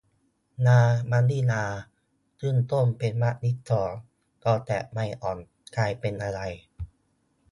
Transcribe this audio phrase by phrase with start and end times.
[0.65, 0.81] ลา
[1.11, 1.65] มะลิลา
[2.39, 3.91] ขึ้นต้นเป็นมะลิซ้อน
[4.41, 5.37] พอแตกใบอ่อน
[5.75, 6.41] กลายเป็นอะไร